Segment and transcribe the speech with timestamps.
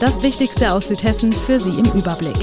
[0.00, 2.36] Das Wichtigste aus Südhessen für Sie im Überblick.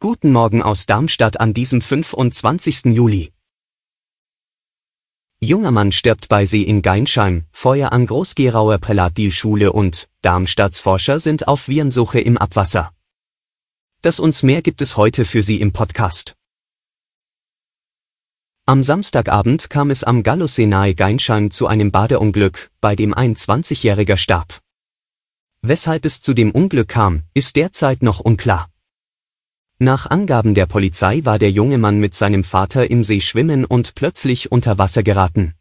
[0.00, 2.86] Guten Morgen aus Darmstadt an diesem 25.
[2.86, 3.30] Juli.
[5.38, 11.48] Junger Mann stirbt bei See in Geinsheim, Feuer an Großgerauer Prälatilschule und Darmstadts Forscher sind
[11.48, 12.90] auf Virensuche im Abwasser.
[14.00, 16.34] Das uns mehr gibt es heute für Sie im Podcast.
[18.64, 24.16] Am Samstagabend kam es am Gallussee nahe Geinsheim zu einem Badeunglück, bei dem ein 20-Jähriger
[24.16, 24.62] starb.
[25.62, 28.70] Weshalb es zu dem Unglück kam, ist derzeit noch unklar.
[29.78, 33.94] Nach Angaben der Polizei war der junge Mann mit seinem Vater im See schwimmen und
[33.94, 35.54] plötzlich unter Wasser geraten.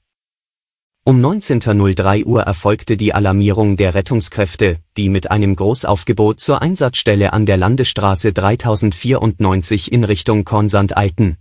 [1.03, 7.45] Um 19.03 Uhr erfolgte die Alarmierung der Rettungskräfte, die mit einem Großaufgebot zur Einsatzstelle an
[7.45, 11.37] der Landesstraße 3094 in Richtung Kornsand eilten.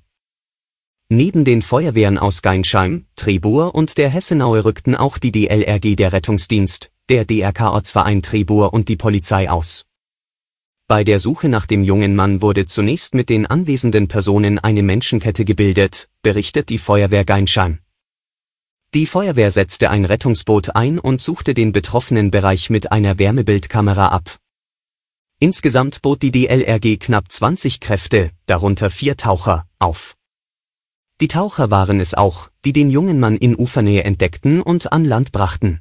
[1.09, 6.91] Neben den Feuerwehren aus Geinsheim, Trebur und der Hessenaue rückten auch die DLRG der Rettungsdienst,
[7.09, 9.87] der DRK-Ortsverein Trebur und die Polizei aus.
[10.89, 15.45] Bei der Suche nach dem jungen Mann wurde zunächst mit den anwesenden Personen eine Menschenkette
[15.45, 17.79] gebildet, berichtet die Feuerwehr Geinsheim.
[18.95, 24.39] Die Feuerwehr setzte ein Rettungsboot ein und suchte den betroffenen Bereich mit einer Wärmebildkamera ab.
[25.41, 30.17] Insgesamt bot die DLRG knapp 20 Kräfte, darunter vier Taucher, auf.
[31.21, 35.33] Die Taucher waren es auch, die den jungen Mann in Ufernähe entdeckten und an Land
[35.33, 35.81] brachten.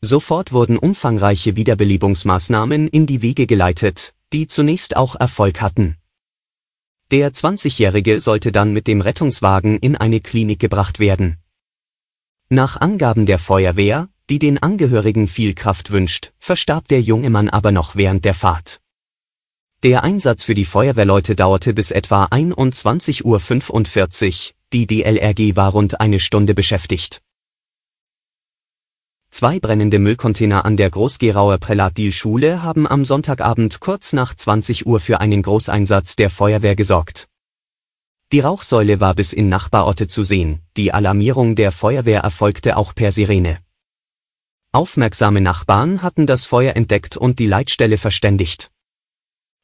[0.00, 5.96] Sofort wurden umfangreiche Wiederbelebungsmaßnahmen in die Wege geleitet, die zunächst auch Erfolg hatten.
[7.10, 11.38] Der 20-Jährige sollte dann mit dem Rettungswagen in eine Klinik gebracht werden.
[12.48, 17.72] Nach Angaben der Feuerwehr, die den Angehörigen viel Kraft wünscht, verstarb der junge Mann aber
[17.72, 18.80] noch während der Fahrt.
[19.82, 26.20] Der Einsatz für die Feuerwehrleute dauerte bis etwa 21.45 Uhr, die DLRG war rund eine
[26.20, 27.20] Stunde beschäftigt.
[29.30, 35.20] Zwei brennende Müllcontainer an der Großgerauer Prälatil-Schule haben am Sonntagabend kurz nach 20 Uhr für
[35.20, 37.28] einen Großeinsatz der Feuerwehr gesorgt.
[38.32, 43.12] Die Rauchsäule war bis in Nachbarorte zu sehen, die Alarmierung der Feuerwehr erfolgte auch per
[43.12, 43.58] Sirene.
[44.72, 48.70] Aufmerksame Nachbarn hatten das Feuer entdeckt und die Leitstelle verständigt.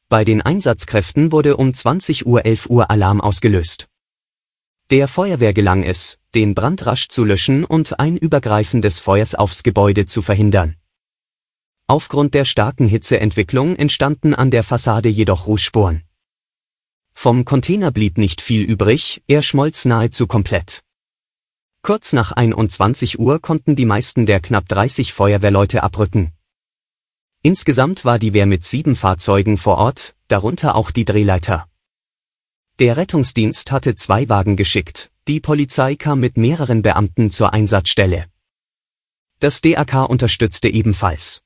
[0.09, 3.87] Bei den Einsatzkräften wurde um 20 Uhr 11 Uhr Alarm ausgelöst.
[4.91, 9.63] Der Feuerwehr gelang es, den Brand rasch zu löschen und ein Übergreifen des Feuers aufs
[9.63, 10.75] Gebäude zu verhindern.
[11.87, 16.03] Aufgrund der starken Hitzeentwicklung entstanden an der Fassade jedoch Rußspuren.
[17.15, 20.83] Vom Container blieb nicht viel übrig, er schmolz nahezu komplett.
[21.81, 26.31] Kurz nach 21 Uhr konnten die meisten der knapp 30 Feuerwehrleute abrücken.
[27.41, 31.67] Insgesamt war die Wehr mit sieben Fahrzeugen vor Ort, darunter auch die Drehleiter.
[32.79, 38.25] Der Rettungsdienst hatte zwei Wagen geschickt, die Polizei kam mit mehreren Beamten zur Einsatzstelle.
[39.39, 41.41] Das DAK unterstützte ebenfalls.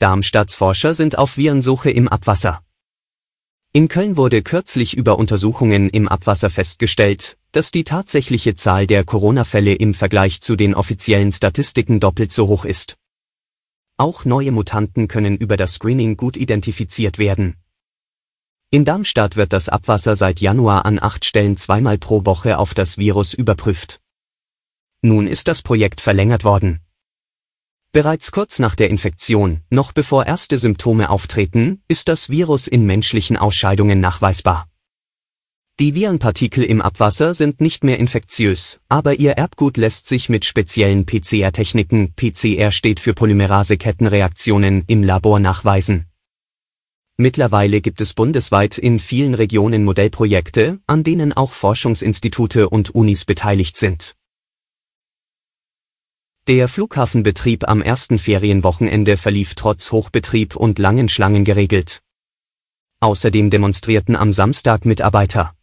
[0.00, 2.64] Darmstadts Forscher sind auf Virensuche im Abwasser.
[3.72, 9.74] In Köln wurde kürzlich über Untersuchungen im Abwasser festgestellt, dass die tatsächliche Zahl der Corona-Fälle
[9.74, 12.96] im Vergleich zu den offiziellen Statistiken doppelt so hoch ist.
[13.96, 17.61] Auch neue Mutanten können über das Screening gut identifiziert werden.
[18.74, 22.96] In Darmstadt wird das Abwasser seit Januar an acht Stellen zweimal pro Woche auf das
[22.96, 24.00] Virus überprüft.
[25.02, 26.80] Nun ist das Projekt verlängert worden.
[27.92, 33.36] Bereits kurz nach der Infektion, noch bevor erste Symptome auftreten, ist das Virus in menschlichen
[33.36, 34.66] Ausscheidungen nachweisbar.
[35.78, 41.04] Die Virenpartikel im Abwasser sind nicht mehr infektiös, aber ihr Erbgut lässt sich mit speziellen
[41.04, 46.06] PCR-Techniken, PCR steht für Polymerase-Kettenreaktionen, im Labor nachweisen.
[47.16, 53.76] Mittlerweile gibt es bundesweit in vielen Regionen Modellprojekte, an denen auch Forschungsinstitute und Unis beteiligt
[53.76, 54.14] sind.
[56.48, 62.02] Der Flughafenbetrieb am ersten Ferienwochenende verlief trotz Hochbetrieb und langen Schlangen geregelt.
[62.98, 65.54] Außerdem demonstrierten am Samstag Mitarbeiter.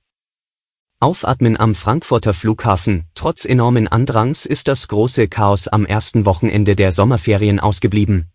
[1.02, 6.92] Aufatmen am Frankfurter Flughafen, trotz enormen Andrangs ist das große Chaos am ersten Wochenende der
[6.92, 8.30] Sommerferien ausgeblieben.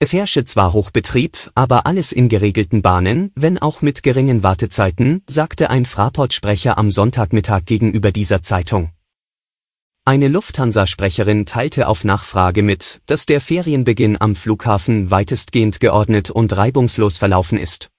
[0.00, 5.70] Es herrsche zwar Hochbetrieb, aber alles in geregelten Bahnen, wenn auch mit geringen Wartezeiten, sagte
[5.70, 8.92] ein Fraport-Sprecher am Sonntagmittag gegenüber dieser Zeitung.
[10.04, 17.18] Eine Lufthansa-Sprecherin teilte auf Nachfrage mit, dass der Ferienbeginn am Flughafen weitestgehend geordnet und reibungslos
[17.18, 17.90] verlaufen ist.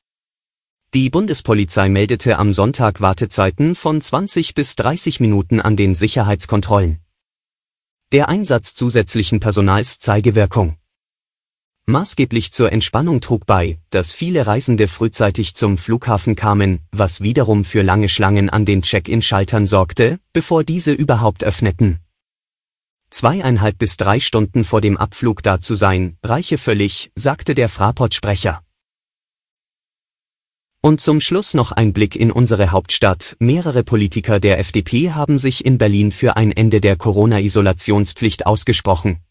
[0.93, 6.99] Die Bundespolizei meldete am Sonntag Wartezeiten von 20 bis 30 Minuten an den Sicherheitskontrollen.
[8.13, 10.78] Der Einsatz zusätzlichen Personals zeige Wirkung.
[11.89, 17.81] Maßgeblich zur Entspannung trug bei, dass viele Reisende frühzeitig zum Flughafen kamen, was wiederum für
[17.81, 21.97] lange Schlangen an den Check-in-Schaltern sorgte, bevor diese überhaupt öffneten.
[23.09, 28.61] Zweieinhalb bis drei Stunden vor dem Abflug da zu sein, reiche völlig, sagte der Fraport-Sprecher.
[30.81, 33.35] Und zum Schluss noch ein Blick in unsere Hauptstadt.
[33.39, 39.23] Mehrere Politiker der FDP haben sich in Berlin für ein Ende der Corona-Isolationspflicht ausgesprochen.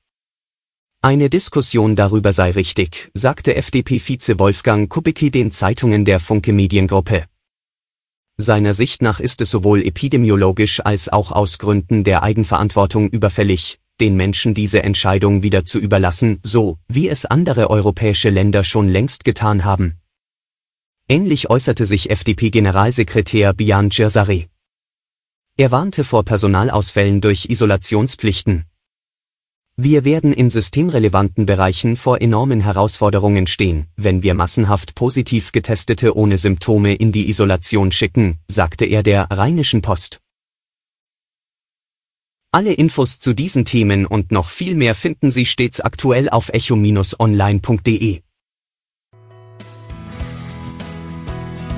[1.00, 7.27] Eine Diskussion darüber sei richtig, sagte FDP-Vize Wolfgang Kubicki den Zeitungen der Funke Mediengruppe.
[8.37, 14.17] Seiner Sicht nach ist es sowohl epidemiologisch als auch aus Gründen der Eigenverantwortung überfällig, den
[14.17, 19.65] Menschen diese Entscheidung wieder zu überlassen, so wie es andere europäische Länder schon längst getan
[19.65, 20.00] haben.
[21.09, 24.49] Ähnlich äußerte sich FDP-Generalsekretär Bian Cirzari.
[25.56, 28.65] Er warnte vor Personalausfällen durch Isolationspflichten.
[29.80, 36.36] Wir werden in systemrelevanten Bereichen vor enormen Herausforderungen stehen, wenn wir massenhaft positiv Getestete ohne
[36.36, 40.19] Symptome in die Isolation schicken, sagte er der Rheinischen Post.
[42.50, 48.22] Alle Infos zu diesen Themen und noch viel mehr finden Sie stets aktuell auf echo-online.de.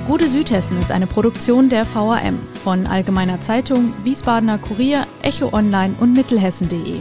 [0.06, 6.14] Gute Südhessen ist eine Produktion der VRM von Allgemeiner Zeitung, Wiesbadener Kurier, Echo Online und
[6.14, 7.00] Mittelhessen.de.